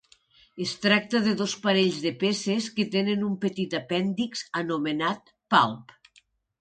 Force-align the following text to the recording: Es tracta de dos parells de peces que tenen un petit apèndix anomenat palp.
Es 0.63 0.71
tracta 0.85 1.19
de 1.25 1.33
dos 1.41 1.51
parells 1.65 1.99
de 2.07 2.13
peces 2.25 2.71
que 2.79 2.87
tenen 2.97 3.27
un 3.29 3.37
petit 3.47 3.77
apèndix 3.83 4.43
anomenat 4.65 5.35
palp. 5.57 5.95